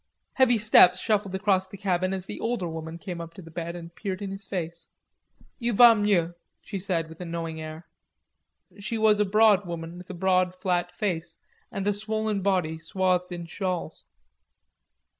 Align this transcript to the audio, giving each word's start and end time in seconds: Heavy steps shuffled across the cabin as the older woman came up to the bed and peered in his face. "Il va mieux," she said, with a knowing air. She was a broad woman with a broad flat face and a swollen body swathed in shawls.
Heavy 0.33 0.57
steps 0.57 0.99
shuffled 0.99 1.35
across 1.35 1.67
the 1.67 1.77
cabin 1.77 2.11
as 2.11 2.25
the 2.25 2.39
older 2.39 2.67
woman 2.67 2.97
came 2.97 3.21
up 3.21 3.35
to 3.35 3.41
the 3.43 3.51
bed 3.51 3.75
and 3.75 3.93
peered 3.93 4.19
in 4.19 4.31
his 4.31 4.47
face. 4.47 4.87
"Il 5.59 5.75
va 5.75 5.93
mieux," 5.93 6.33
she 6.59 6.79
said, 6.79 7.07
with 7.07 7.21
a 7.21 7.23
knowing 7.25 7.61
air. 7.61 7.85
She 8.79 8.97
was 8.97 9.19
a 9.19 9.25
broad 9.25 9.67
woman 9.67 9.99
with 9.99 10.09
a 10.09 10.15
broad 10.15 10.55
flat 10.55 10.91
face 10.91 11.37
and 11.71 11.85
a 11.85 11.93
swollen 11.93 12.41
body 12.41 12.79
swathed 12.79 13.31
in 13.31 13.45
shawls. 13.45 14.03